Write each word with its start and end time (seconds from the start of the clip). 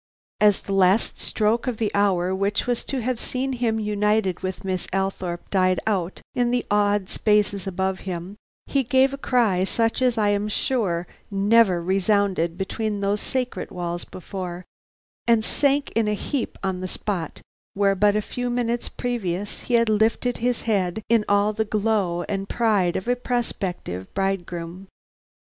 As 0.39 0.61
the 0.61 0.73
last 0.73 1.19
stroke 1.19 1.67
of 1.67 1.77
the 1.77 1.91
hour 1.93 2.33
which 2.33 2.65
was 2.65 2.83
to 2.85 3.03
have 3.03 3.19
seen 3.19 3.53
him 3.53 3.79
united 3.79 4.39
with 4.39 4.63
Miss 4.63 4.87
Althorpe 4.91 5.47
died 5.51 5.79
out 5.85 6.21
in 6.33 6.49
the 6.49 6.65
awed 6.71 7.07
spaces 7.07 7.67
above 7.67 7.99
him, 7.99 8.35
he 8.65 8.81
gave 8.81 9.13
a 9.13 9.17
cry 9.19 9.63
such 9.63 10.01
as 10.01 10.17
I 10.17 10.29
am 10.29 10.47
sure 10.47 11.05
never 11.29 11.79
resounded 11.83 12.57
between 12.57 13.01
those 13.01 13.21
sacred 13.21 13.69
walls 13.69 14.03
before, 14.03 14.65
and 15.27 15.45
sank 15.45 15.91
in 15.91 16.07
a 16.07 16.15
heap 16.15 16.57
on 16.63 16.79
the 16.79 16.87
spot 16.87 17.41
where 17.75 17.93
but 17.93 18.15
a 18.15 18.23
few 18.23 18.49
minutes 18.49 18.89
previous 18.89 19.59
he 19.59 19.75
had 19.75 19.87
lifted 19.87 20.39
his 20.39 20.63
head 20.63 21.03
in 21.09 21.23
all 21.29 21.53
the 21.53 21.63
glow 21.63 22.23
and 22.23 22.49
pride 22.49 22.95
of 22.95 23.07
a 23.07 23.15
prospective 23.15 24.11
bridegroom. 24.15 24.87